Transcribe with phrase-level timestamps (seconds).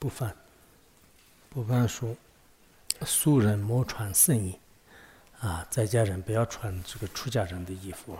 [0.00, 0.28] 部分。
[1.50, 2.16] 部分说，
[3.06, 4.58] 素人莫穿僧衣，
[5.38, 8.16] 啊，在家人不要穿这个出家人的衣服。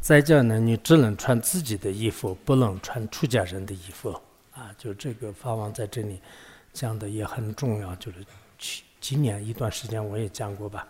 [0.00, 4.18] 在家呢，你只能穿自己的衣服，不能穿出家人的衣服。
[4.52, 6.18] 啊，就这个法王在这里
[6.72, 8.24] 讲的也很重要，就是
[8.58, 10.88] 去今年一段时间我也讲过吧。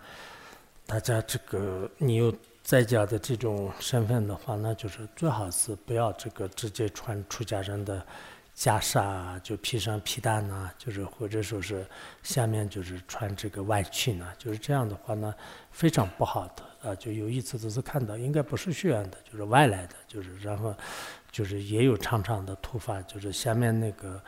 [0.87, 2.33] 大家这个你有。
[2.65, 8.07] 在家的这种身份的话，那就是最好是不要这个直接穿出家人的
[8.57, 11.87] 袈裟，就披上皮带呢，就是或者说是
[12.23, 15.35] 下面就是穿这个外裙呢，就是这样的话呢，
[15.71, 16.95] 非常不好的啊。
[16.95, 20.75] 就有一次就是看到，应该不是学院的，就是外来的，就是然后
[21.31, 24.23] 就是也有长长的头发，就是下面那个。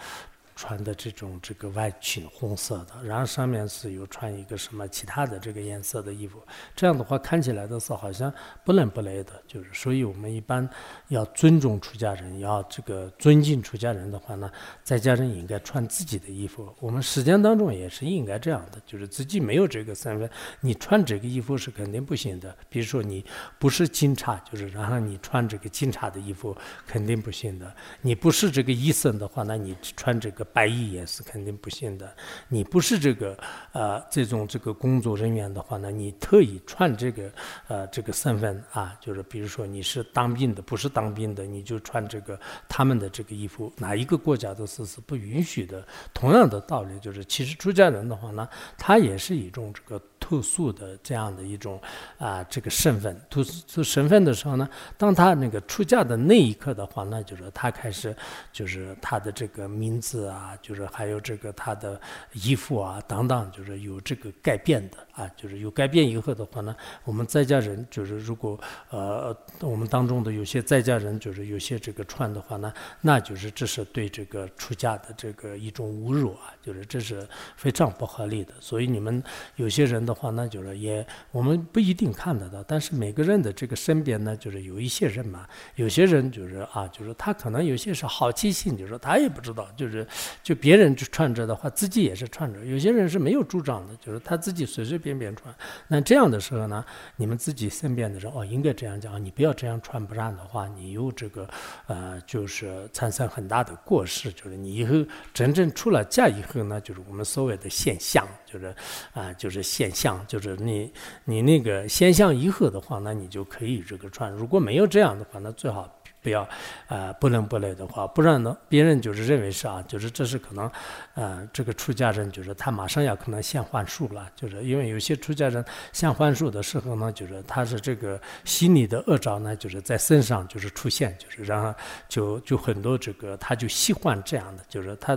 [0.66, 6.42] 穿的这种这个外裙红色的，然后上面是有穿一个什么其他的这个颜色的衣服，
[6.74, 8.32] 这样的话看起来的是好像
[8.64, 10.66] 不伦不类的，就是所以我们一般
[11.08, 14.50] 要尊重出家人，要这个尊敬出家人的话呢，
[14.82, 16.74] 在家人应该穿自己的衣服。
[16.80, 22.56] 我们实践当中也是应该这样的，就是自己没有这个身份，你穿这个衣服是肯定不行的。
[22.70, 23.22] 比如说你
[23.58, 27.70] 不是警察，就是然后你穿这个警察的衣服肯定不行的。
[28.00, 30.42] 你不是这个医生的话，那你穿这个。
[30.54, 32.16] 白衣也是肯定不行的。
[32.48, 33.36] 你不是这个
[33.72, 37.30] 呃这种这个工作人员的话呢，你特意穿这个
[37.68, 42.38] 呃这个身份啊，就是比如说你是当兵的，不是当兵的，你就穿这个
[42.68, 45.84] 他们的这个衣服，哪一个国家都是是不允许的。
[46.14, 50.02] 同样的道理，就是其实出家人的话呢，他也是一种这个。
[50.24, 51.78] 特殊的这样的一种
[52.16, 54.66] 啊，这个身份，特殊身份的时候呢，
[54.96, 58.16] 当他那个出嫁的那一刻的话，那就是他开始，
[58.50, 62.00] 就是他的这个名字啊，就是还有这个他的
[62.32, 72.72] 衣服啊等等，就是有这个改变的啊，就是有改变以后的话呢，我们在家人就是如果呃我们当中的有些在家人就是有些这个穿的话呢，
[73.02, 79.22] 那就是这是对这个出嫁的这个一种侮辱啊，就是这是非常不合理的，所以你们
[79.56, 80.13] 有些人的。
[80.14, 90.06] 话那就是也我们不一定看得到，但是每个人的这个身边呢，就是有一些人嘛，有些人就是啊，就是他可能有些是好奇心，就是他也不知道，就是
[90.42, 92.64] 就别人去穿着的话，自己也是穿着。
[92.64, 95.54] 有些人是没有主张的，就是他自己随随便便穿。
[95.88, 96.84] 那这样的时候呢，
[97.16, 101.48] 你们自己身边的人哦，应该这样讲，你不要这样穿，不然的话，你有这个
[101.86, 104.94] 呃，就是产生很大的过失，就是你以后
[105.32, 108.74] 真正出了嫁以后呢，就是我们所谓的现象，就是
[109.12, 110.03] 啊，就是现象。
[110.04, 110.92] 像就是你
[111.24, 114.30] 你那个先向一合的话，那你就可以这个串。
[114.30, 115.90] 如果没有这样的话，那最好。
[116.24, 116.48] 不要，
[116.88, 120.70] 呃，不伦不类的话，不然呢，别人就是认为是啊，就是这是可能，
[121.12, 125.62] 呃，这个出家人就是他马上要可能现幻术了，就是因为有些出家人
[125.92, 131.74] 现幻术的时候呢，就是他是这个心理的恶兆呢，就是在身上就是出现，就是然后
[132.08, 135.12] 就就很多这个他就喜欢这样的，就是他，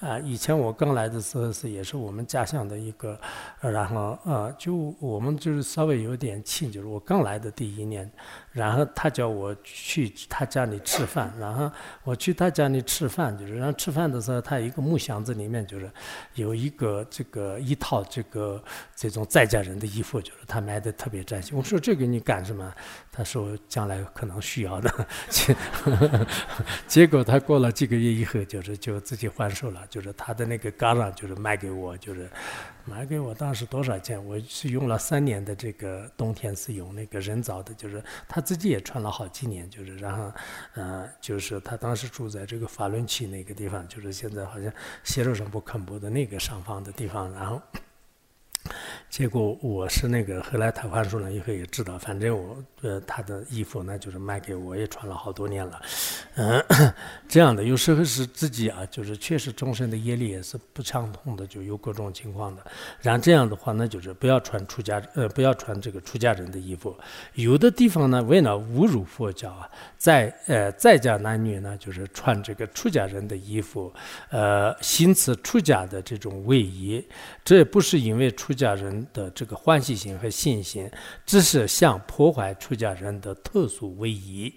[0.00, 3.20] 啊，以前我刚来的时候是也是我们家乡的一个，
[3.60, 8.10] 然后呃，就我们就是稍微有点亲，就是我刚来的第一年。
[8.52, 11.70] 然后他叫我去他家里吃饭，然后
[12.04, 15.90] 我去他家里吃饭，就是然后吃饭的时候，他一个木箱子里面就是
[16.34, 18.62] 有一个这个一套这个
[18.94, 21.54] 这种在家人的衣服，就是他买的特别崭新。
[21.54, 22.72] 我说这个你干什么？
[23.16, 25.06] 他说将来可能需要的。
[26.86, 32.28] 结果他过了几个月以后，就是就自己还手了，就是他的那个嘎上就是卖给我，就是。
[32.88, 34.24] 买给我当时多少钱？
[34.24, 40.32] 我是用了三年的这个冬天是用那个人造的，就是他自己也穿了好几年，就是然后，
[40.74, 44.72] 呃，就是他当时住在这个法轮区那个地方，就是现在好像
[45.02, 47.60] 西路上不肯布的那个上方的地方，然后。
[49.08, 55.80] 结果我是那个，后来他还书了以后也知道，反正我呃他的衣服呢就是卖给我，也穿了好多年了，
[56.34, 56.62] 嗯，
[57.26, 62.62] 这样的有时候是自己啊，就是确实终身的业力也是不相同的，就有各种情况的。
[63.00, 66.94] 然后这样的话呢，就是不要穿出家呃不要穿这个出家人的衣服。
[67.34, 73.90] 有的地方呢，为了侮辱佛教啊，在呃在家男女呢就是穿这个出家人的衣服，
[74.30, 77.02] 呃行持出家的这种位仪，
[77.42, 78.95] 这不是因为出家人。
[79.12, 80.88] 的这个欢喜心和信心，
[81.24, 84.54] 只是想破坏出家人的特殊威仪。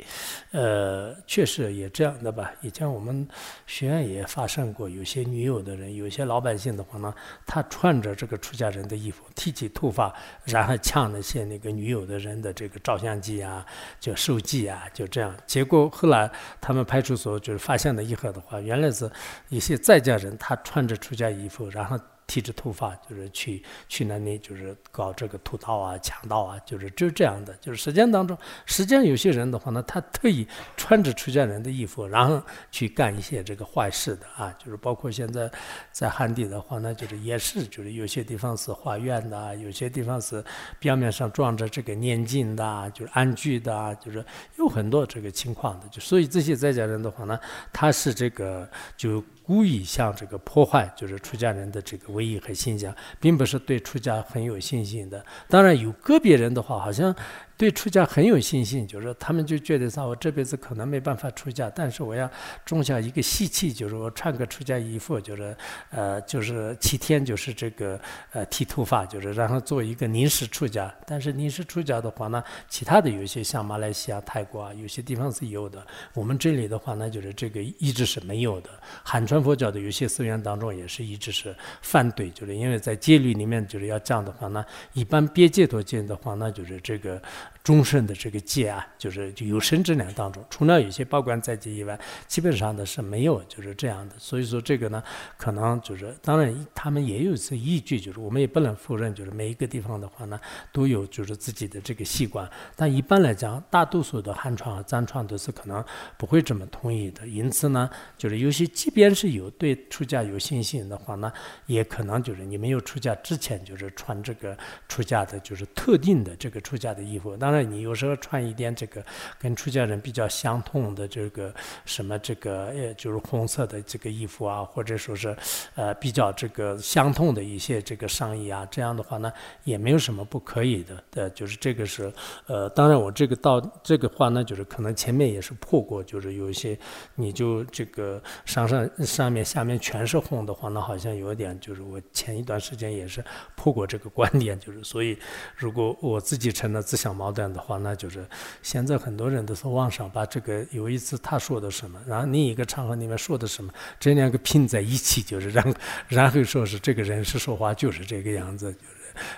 [0.52, 2.52] 呃，确实也这样的吧。
[2.62, 3.28] 以前我们
[3.66, 7.14] 学院也发生过，有些女友的人，有些老百姓的话呢，
[7.46, 10.14] 他穿着这个出家人的衣服，剃起头发，
[10.46, 13.66] 然后抢那些那个女友的人的这个照相机啊，
[14.00, 15.36] 就手机啊，就这样。
[15.46, 16.30] 结果后来
[16.62, 19.10] 他们派出所就是发现了以后的话，原来是
[19.50, 22.00] 一些在家人，他穿着出家衣服，然后。
[22.30, 27.52] 剃着头发，就是去去那里，就是搞这个屠刀啊、强盗啊，就是就这样的。
[27.56, 28.38] 就是实践当中，
[28.68, 30.48] 实际上有些人的话呢，他特意
[30.78, 32.40] 穿着出家人的衣服，然后
[32.70, 34.56] 去干一些这个坏事的啊。
[34.64, 35.50] 就是包括现在
[35.92, 40.44] 在汉地的话呢，就是也是，就是有些地方是化缘的，有些地方是
[40.78, 44.24] 表面上装着这个念经的，就是安居的，就是
[44.60, 45.88] 有很多这个情况的。
[45.88, 47.40] 就所以这些在家人的话呢，
[47.74, 49.24] 他是这个就。
[49.50, 55.26] 故意向这个破坏，就是出家人的这个威仪和形象，并不是对出家很有信心的。
[55.48, 57.16] 当然，有个别人的话，好像。
[57.60, 62.32] 对出家很有信心，就是他们就觉得说，我这辈子可能没办法出家，但是我要
[62.64, 65.54] 种下一个习气，就是我穿个出家衣服，就是
[65.90, 68.00] 呃，就是七天就是这个
[68.32, 70.90] 呃剃头发，就是然后做一个临时出家。
[71.06, 75.86] 但是临时出家的话呢，其他的有些像马来西亚、泰国啊，有些地方是有的。
[76.14, 78.70] 我们这里的话呢，就是这个一直是没有的。
[79.04, 87.22] 汉传佛教的有些寺院当中也是一直是反对，就是因为在戒律里面就是要这样的话呢，一般别戒脱戒的话那，就是这个。
[87.62, 94.16] 终身的这个戒啊，就是有生之年当中，除了有些报关在戒以外，基本上的是没有，就是这样的。
[94.18, 95.04] 所以说这个呢，
[95.38, 100.40] 可能就是当然他们也有一些依据，就是我们也不能否认，就是每一个地方的话呢，
[100.72, 102.50] 都有就是自己的这个习惯。
[102.76, 105.84] 但一般来讲，大多数的汉传和藏传都是可能
[106.18, 107.28] 不会这么同意的。
[107.28, 107.88] 因此呢，
[108.18, 111.32] 就是有些即便是有对出家有信心的话呢，
[111.68, 114.58] 也可能就是你没有出家之前，就是穿这个
[114.88, 117.38] 出家的，就是特定的这个出家的衣服。
[117.40, 117.70] 当然。
[117.70, 119.04] 你有时候穿一点这个
[119.38, 121.54] 跟出家人比较相同的这个
[121.86, 125.36] 什么这个呃就是红色的这个衣服啊，或者说是
[125.76, 129.32] 呃比较这个相同的一些这个上衣啊，这样的话呢
[129.66, 131.04] 也没有什么不可以的。
[131.16, 132.12] 呃，就是这个是
[132.48, 136.78] 呃，当然我这个到这个话呢，就是可能前面也是破过，就是有一些
[137.16, 143.24] 你就这个上上上面下面全是红的话，那好像有点就是我前一段时间也是
[143.56, 145.16] 破过这个观点，就是所以
[145.56, 147.40] 如果我自己成了自相矛盾。
[147.54, 148.26] 的话，那就是
[148.62, 155.76] 现在很多人都是网上把这个有一次他说的什么，然后另一个场合里面说的什么，这两个拼在一起，就是然
[156.08, 158.86] 然后说是这个人是说话就是这个样子，就是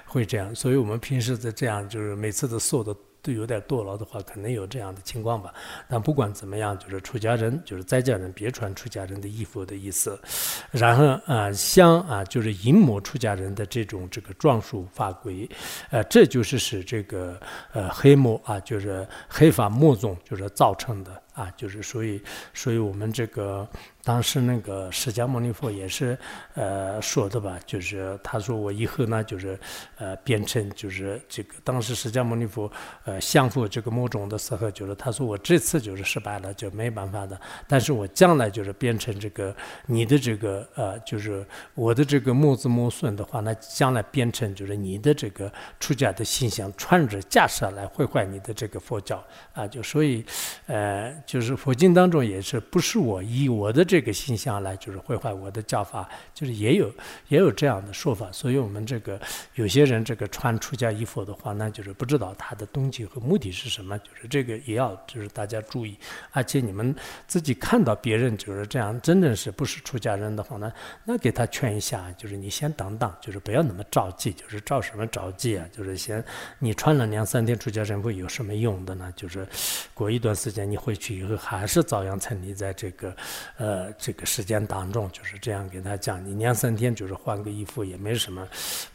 [0.06, 0.54] 会这样。
[0.54, 2.96] 所以我们平时在这样，就是每次都说的。
[3.22, 5.54] 都有点堕落的话，可能有这样的情况吧。
[5.88, 10.20] 但不管怎么样，就是出家人，就是在家人别穿出家人的衣服的意思。
[10.72, 15.50] 然后啊，像啊，就是淫魔出家人的这种这个装束法规，
[15.90, 17.40] 呃，这就是使这个
[17.74, 22.22] 呃黑魔啊，就是黑法魔宗，就是造成的啊，就是所以，
[22.54, 23.68] 所以我们这个。
[24.04, 26.18] 当时那个释迦牟尼佛也是，
[26.56, 29.56] 呃说的吧，就是他说我以后呢，就是
[30.00, 31.54] 呃变成就是这个。
[31.64, 32.72] 当时释迦牟尼佛
[33.06, 37.40] 呃降服这个魔种的时候，就是他说我这次就是失败了，就没办法的。
[37.68, 39.56] 但是我将来就是变成这个
[39.86, 41.46] 你的这个呃，就是
[41.76, 49.24] 我的这个魔子魔孙的话，那将来变成就是你的这个出家的形象，穿着袈裟来毁坏你的这个佛教
[49.54, 49.68] 啊。
[49.68, 50.26] 就所以
[50.66, 53.86] 呃，就是佛经当中也是不是我以我的。
[53.92, 56.90] 这个形象来就是毁坏我的教法，就是也有
[57.28, 58.32] 也有这样的说法。
[58.32, 59.20] 所以，我们这个
[59.56, 64.00] 有些人这个穿出家衣服的话，那就是不知道他的动机和目的是什么。
[64.00, 65.98] 就是这个也要就是大家注意。
[66.32, 66.96] 而且你们
[67.28, 70.72] 自己看到别人就是这样，真正是不是出家人的话呢，
[71.04, 74.32] 那给他劝一下，就是你先等等，就是不要那么着急。
[74.32, 75.66] 就是着什么着急啊？
[75.76, 76.24] 就是先
[76.60, 79.12] 你穿了两三天出家人服有什么用的呢？
[79.18, 79.46] 就是
[79.94, 83.16] 过一段时间你回去以后还是照样沉溺在这个
[83.58, 83.92] 呃。
[83.98, 88.48] 这个时间当中就是这样给他讲，你两三天就是换个衣服也没什么。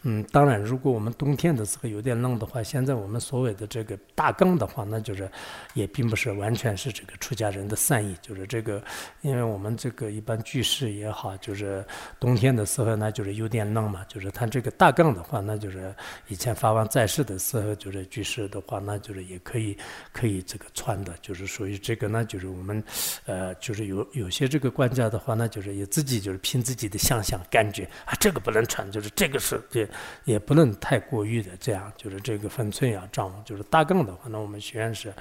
[0.03, 5.31] 嗯，当然，如果我们冬天的时候有点冷的话，现在我们所谓的这个大杠的话，那就是
[5.75, 8.83] 也并不是完全是这个出家人的善意，就是这个，
[9.21, 11.85] 因为我们这个一般居士也好，就是
[12.19, 15.95] 冬天的时候呢，就是有点冷嘛，就是他这个大杠的话，那就是
[16.27, 19.77] 以前法王在世的时候，就是居士的话，那就是也可以
[20.13, 22.06] 可以这个穿的，就是属于这个。
[22.07, 22.83] 个呢，就是我们，
[23.25, 29.89] 呃，就是有有些这个官家的话呢，就是也自己就是凭自己的想象感觉啊，这个不能穿，就是这个是也
[30.25, 33.43] 也不能太过于的这样，就是这个分寸要掌握。
[33.45, 35.13] 就是大杠的话，那我们学院是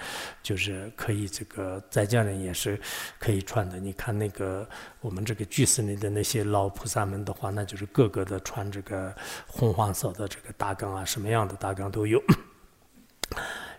[0.43, 2.79] 就是可以这个在家人也是
[3.19, 3.79] 可以穿的。
[3.79, 4.67] 你看那个
[5.01, 9.13] 我们这个居士里的那些老菩萨们的话，那就是个个的穿这个
[9.47, 12.21] 红黄色的这个大杠啊，什么样的大杠都有。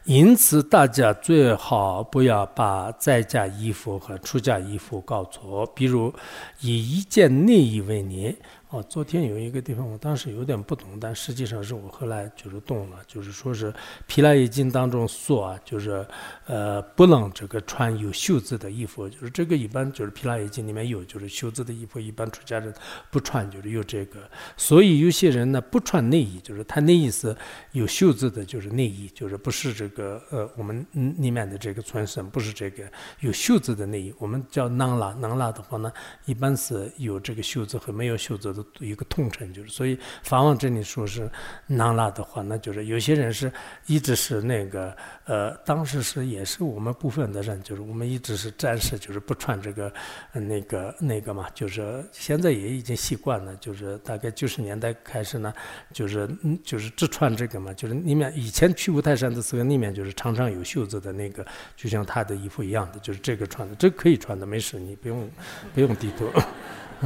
[0.06, 5.66] 因此，大家最好不要把在家衣服和出家衣服搞错。
[5.74, 6.14] 比如，
[6.60, 8.36] 以一件内衣为例。
[8.70, 13.72] 哦，昨天有一个地方，我当时有点不懂，但实际上是我后来就是懂了，就是说是
[14.08, 16.04] 《皮拉耶经》当中说啊，就是
[16.46, 22.74] 呃不能这个穿有袖子的衣服，就是这个一般就是《皮拉耶经》里面有，就是袖子的衣服一般出家人
[23.08, 24.28] 不穿，就是有这个。
[24.56, 27.34] 所以有些人呢不穿内衣，就是他内衣是
[27.70, 32.82] 有袖子的，就是内衣，就是不是这个呃我们里面的这个穿身，不是这个
[33.20, 35.92] 有袖子的内衣，我们叫囊拉，囊拉的话呢，
[36.24, 38.65] 一般是有这个袖子和没有袖子的。
[38.78, 41.30] 一个通称就是，所以法王这里说是
[41.66, 43.52] 囊拉的话，那就是有些人是
[43.86, 49.92] 一直是那个呃，当时是也是我们部分的人，就是我们一直是暂时就是不穿这个
[50.32, 55.52] 那个那个嘛，就是现在也已经习惯了，就是大概九十年代开始呢，
[55.92, 56.28] 就是
[56.64, 61.44] 就是只穿这个嘛，就是里面以前去五台山的时候，里面就是常常有袖子的那个，
[61.76, 65.30] 就像他的衣服一样的，就是这个穿的，这可以穿的没事，你不用
[65.74, 66.26] 不用低头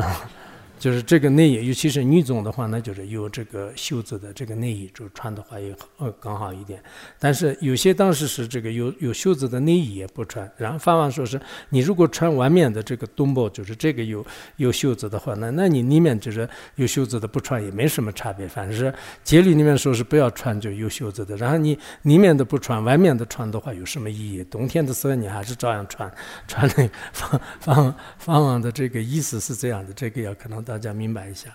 [0.00, 0.30] 啊。
[0.80, 6.82] 就是这个内衣，尤其是女总的话，那就是有这个袖子的这个内衣，就穿的话也呃更好一点。
[7.18, 10.50] 但是有些当时是这个有有袖子的内衣也不穿。
[10.56, 14.24] 然后法王说是，你如果穿外面的这个冬包，就是这个有
[14.56, 18.48] 有袖子的话，那那你里面就是有袖子的不穿也没什么差别。
[18.48, 18.90] 反正是
[19.22, 24.42] 节律里面说是不要穿就有袖子的，然后你里面的不穿，外面的穿的话有什么意义？
[24.44, 26.10] 冬天的时候你还是照样穿。
[26.48, 30.64] 穿那法法法王的这个意思是这样的，这个要可能。
[30.70, 31.50] 大家明白一下，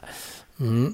[0.57, 0.93] 嗯。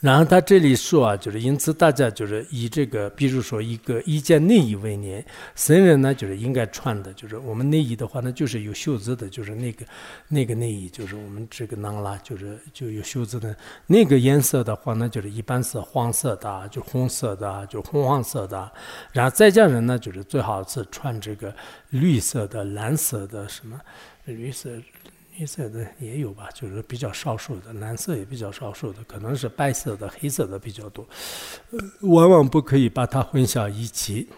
[0.00, 9.86] 然后他这里说啊，就是因此大家就是以这个，比如说一个一件内衣为例，僧人呢就是应该穿的，就是我们内衣的话呢，就是有袖子的，就是那个
[10.28, 13.56] 那个内衣，就是我们这个囊啦，就是就有袖子的
[13.86, 18.70] 那个颜色的话呢，就是一般是黄色的，就红色的，就红黄色的。
[19.12, 21.52] 然后在家人呢，就是最好是穿这个
[21.88, 23.80] 绿色的、蓝色的什么
[24.26, 24.70] 绿色。
[25.36, 31.06] 黑色的也有吧，就是比较少数的，蓝色也比较少数的，可能是白色的、黑色的比较多，
[31.72, 34.28] 呃往往不可以把它混淆一起。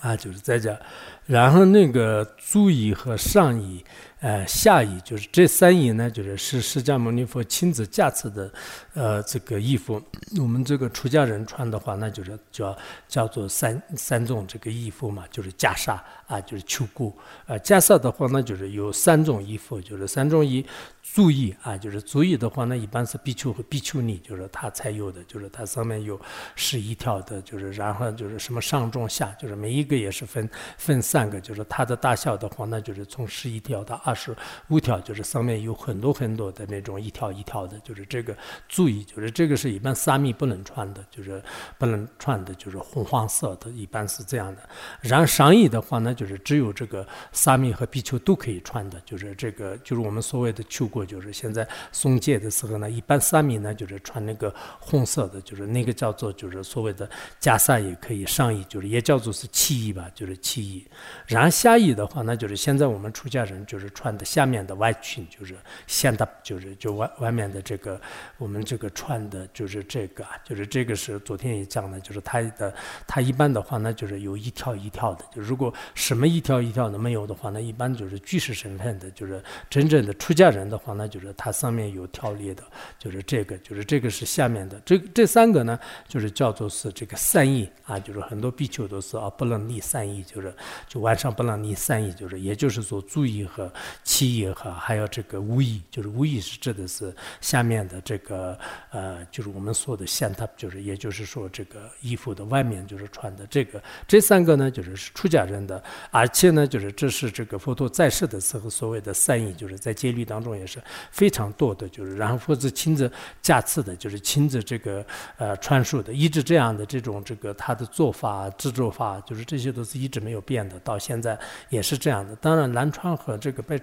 [0.00, 0.80] 啊，就是在这，
[1.26, 3.84] 然后那个足椅和上椅。
[4.22, 8.52] 呃，下衣就是这三衣呢，就是是释迦牟尼佛亲自加持的，
[8.94, 10.00] 呃，这个衣服。
[10.38, 12.76] 我们这个出家人穿的话，那就是叫
[13.08, 15.98] 叫做三三种这个衣服嘛，就是袈裟
[16.28, 17.12] 啊，就是秋裤。
[17.46, 20.64] 呃，袈裟的话，那就是有三种衣服，就是三种衣。
[21.02, 26.18] 足衣啊，就是足衣的话，那一般是比丘和比丘尼，就是它才有的，就是它上面有
[26.54, 30.48] 十一条的，就是然后就是什么上中下，就是每一个也是分
[30.78, 34.36] 分三个，就是它的大小的话，那就是从十一条到二是
[34.68, 38.36] 五条，就是上面有很多很多的那种一条一条的，就是这个
[38.68, 41.42] 注意，就是这个是一般沙弥不能穿的，就是
[41.78, 44.62] 不能穿的，就是红黄色的，一般是这样的。
[45.00, 50.92] 然后上衣的话呢，就是只有这个沙弥和比丘都可以穿的，就是这个就是我们所谓的秋。
[50.92, 57.08] 过就是现在送戒的时候呢，一般沙米呢就是穿那个红色的，就是那个叫做就是所谓的
[57.40, 60.86] 袈裟也可以上衣，就是也叫做是七衣吧，就是七衣。
[61.26, 65.56] 然后下衣的话，那就是现在我们出家人就是穿的下面的外裙，就是
[65.86, 67.98] 现的，就是就外外面的这个
[68.36, 72.74] 我们这个穿的就是这个，就是这个是昨天也讲的，就是它的
[73.06, 80.82] 它一般的话呢就是有一条一条的，就如果什么一条一条的没有的话，那一般就是居士身份的，就是真正的出家人的。
[80.82, 82.64] 话呢，就是它上面有条列的，
[82.98, 85.78] 就是这个，就是这个是下面的，这这三个呢，
[86.08, 90.52] 就是叫做是这个善意啊，就是很多比丘都是啊，不能立善意，就是
[90.88, 93.72] 就晚上不能立善意，就是也就是说注意和
[94.04, 98.58] 七也和还有这个无义，就是无义是指的是下面的这个
[98.90, 110.82] 呃，就是我们说的线塔，就是也就是说这个衣服的外面就是穿的这个，这三个呢就是是出家人的，而且呢就是这是这个佛陀在世的时候所谓的三义，就是在戒律当中也是。
[111.10, 115.04] 非常多的，就是然后佛子亲自加持的，就是亲自这个
[115.36, 122.34] 呃传授的，一直这样的这种这个他的做法制作法，就是这些都是一直没有变的，到现在也是这样的。
[122.36, 123.78] 当然，南传和这个北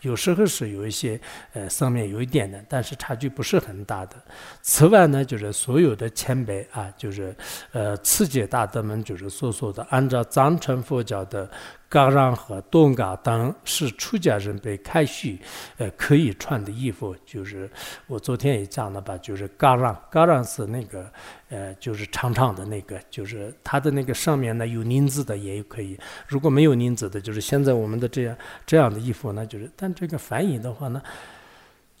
[0.00, 1.20] 有时候是有一些
[1.52, 4.16] 呃上面有一点的，但是差距不是很大的。
[4.62, 7.34] 此外呢，就是所有的前辈啊，就是
[7.72, 11.50] 呃次界大德们，就是所说的按照藏传佛教的。
[11.94, 15.38] 嘎让和东嘎当是出家人被开许，
[15.76, 17.70] 呃，可以穿的衣服，就是
[18.08, 21.08] 我昨天也讲了吧，就是嘎让，嘎让是那个，
[21.50, 25.96] 呃，就是长长的那个，就是它的那个上面呢有领子的也可以，
[26.26, 28.36] 如果没有领子的，就是现在我们的这样
[28.66, 31.00] 这样的衣服呢，就是，但这个翻译的话呢。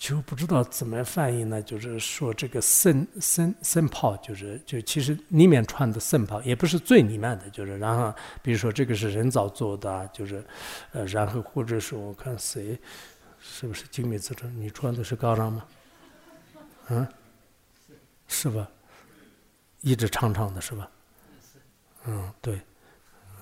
[0.04, 1.62] 就不知道怎么翻译呢？
[1.62, 10.44] 就是说这个僧僧僧袍，就是就其实里面穿的僧袍也不是最里面的，就是然后比如说这个是人造做的，就是
[10.92, 12.78] 呃，然后或者说我看谁
[13.40, 14.54] 是不是精密自称？
[14.60, 15.64] 你穿的是高让吗？
[16.90, 17.08] 嗯，
[18.28, 18.68] 是吧？
[19.80, 20.90] 一直长长的是吧？
[22.04, 22.60] 嗯，对。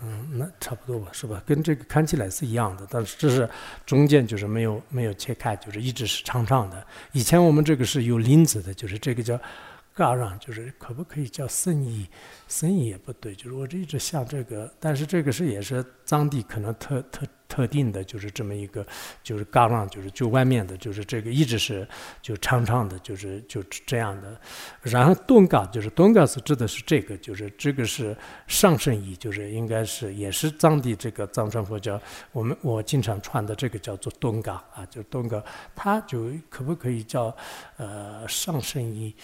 [0.02, 1.42] 嗯，那差不多吧，是吧？
[1.46, 3.48] 跟这个看起来是一样的，但是这是
[3.86, 6.86] 中间就是没有没有切开，就是一直是长长的。
[7.12, 9.40] 以前我们这个是有领子的，就是这个叫。
[9.94, 12.06] 嘎让就是可不可以叫僧衣？
[12.48, 18.86] 僧衣也不对，就是我这一直像这个，但是这个是也是藏地可能特特特定的，就是这么一个，
[19.22, 21.86] 就是嘎让，就是就外面的，就是这个一直是
[22.22, 24.40] 就长长的，就是就这样的。
[24.80, 32.00] 然后顿嘎就是顿嘎是指的是这个，就是这个是上身衣，就是应该是也是藏地这个藏传佛教，
[32.32, 35.42] 我们我经常穿的这个叫做顿嘎啊，就顿嘎，
[35.74, 37.34] 它就可不可以叫
[37.76, 39.14] 呃上身衣？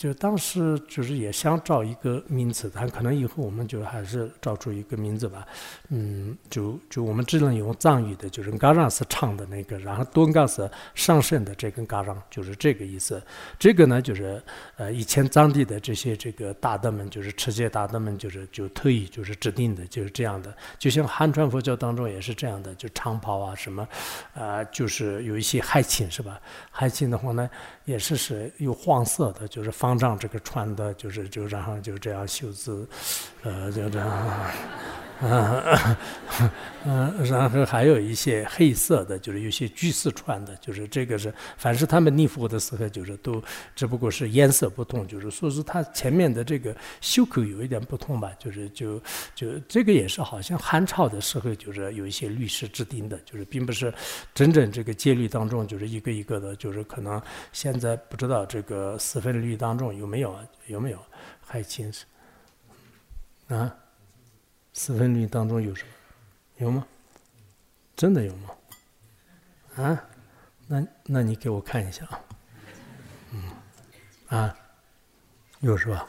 [0.00, 5.46] 就当时就是也想找一个名字，但可能以后我们就还是找出一个名字吧。
[5.90, 13.22] 嗯，就就我们只能用藏语的，就是嘎让是唱的那个，然后多嘎是上升的这根嘎让，就是这个意思。
[13.58, 14.42] 这个呢，就是
[14.78, 20.56] 呃以前藏地的这些这个大德们，就是持戒大德们，就是就特意就是指定的，就是这样的。
[20.78, 23.86] 就像汉传佛教当中也是这样的，就长袍啊什么，
[24.32, 26.40] 啊就是有一些海青是吧？
[26.70, 27.50] 海青的话呢。
[27.86, 32.86] 也是是有黄色的，就是方方丈这个穿的，就是就然后就这样袖子，
[33.42, 34.08] 呃，就这样。
[35.22, 35.96] 嗯
[36.86, 43.42] 嗯，然后还有一些黑色的，就是有些居士穿的，就是这个是，凡是他们礼服的时候，就是都
[43.76, 48.98] 只不过是颜色不同，就是说是他前面的这个袖口有一点不同吧，就是就
[49.34, 53.92] 就这个也是好像汉朝的时候就是有一些律师制定的，就是并不是
[54.34, 57.20] 真正这个戒律当中就是一个一个的，就是可能
[57.52, 60.34] 现在不知道这个四分律当中有没有
[60.66, 60.98] 有没有
[61.44, 62.06] 还清是
[63.48, 63.70] 啊。
[64.72, 65.90] 四分律当中有什么？
[66.58, 66.86] 有吗？
[67.96, 68.50] 真的有吗？
[69.76, 70.04] 啊？
[70.66, 72.20] 那那你给我看一下啊。
[73.32, 73.42] 嗯。
[74.28, 74.56] 啊？
[75.60, 76.06] 有是吧？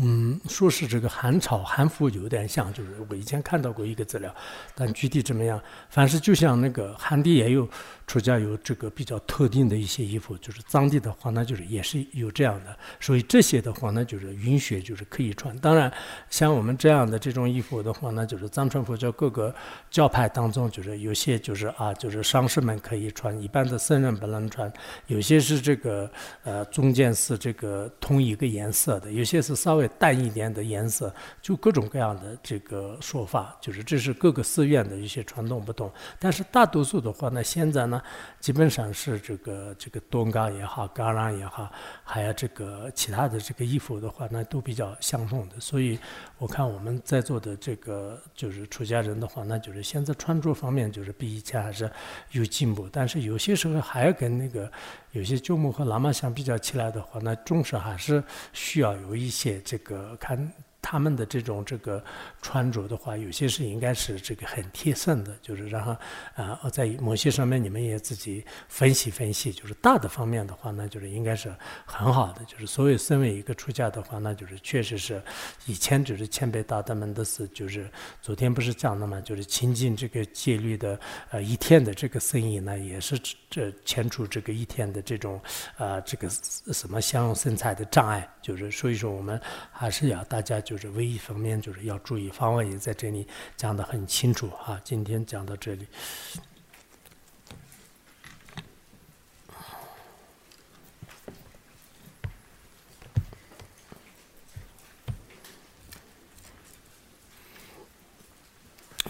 [0.00, 4.34] 嗯，说是这个汉朝汉服有点像，就是我以前看到过一个资料，
[4.74, 7.68] 但具体怎么样，凡是就像那个寒地也有。
[8.08, 15.54] 出家有这个比较特定的一些衣服，就是藏地的话，那就是也是有这样的，所以这些的话呢，就是允许，就是可以穿。
[15.58, 15.92] 当然，
[16.30, 19.54] 像我们这样的这种衣服的话呢，就是藏传佛教各个
[19.90, 24.72] 教派当中，就是有些就是啊，就是上士们可以穿，一般的僧人不能穿。
[25.08, 26.10] 有些是这个
[26.44, 35.90] 呃中间是这个同一个颜色的，有些是稍微淡一点的颜色，就各种各样的这个说法，就是这是各个寺院的一些传统不同。
[36.18, 38.02] 但是大多数的话呢，现在呢。
[38.40, 41.70] 基本上是这个这个东嘎也好，嘎朗也好，
[42.10, 45.60] 还有这个其他的这个衣服的话，那都比较相同的。
[45.60, 45.98] 所以
[46.38, 51.90] 我看我们在座的这个就是出家人的话，那就是现在穿着方面就是比以前还是
[52.30, 52.88] 有进步。
[52.90, 54.72] 但是有些时候还要跟那个
[55.12, 60.50] 有些旧木和喇嘛相比较起来的话，那重视还是需要有一些这个看。
[60.90, 62.02] 他们的这种这个
[62.40, 65.94] 穿着的话，有些是应该是这个很贴身的，就是然后
[66.34, 72.42] 啊，在某些上面你们也自己分析分析，就是大的方面的话，那就是应该是很好的。
[72.46, 75.22] 就是所谓身为一个出家的话，那就是确实是
[75.66, 77.90] 以前只是前辈大德们的是，就是
[78.22, 80.98] 昨天不是讲了嘛，就是亲近这个戒律的
[81.30, 83.18] 呃一天的这个生意呢，也是
[83.50, 85.38] 这牵出这个一天的这种
[85.76, 86.30] 啊这个
[86.72, 89.38] 什么相容身材的障碍，就是所以说我们
[89.70, 90.58] 还是要大家。
[90.68, 94.80] 就是唯一方面，就是要注意，方文也在这里讲得很清楚啊。
[94.84, 95.86] 今天讲到这里。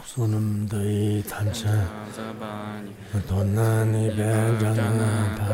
[0.05, 1.71] 苏南的坦诚，
[3.29, 5.45] 多难你别让那怕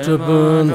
[0.00, 0.66] zhe ben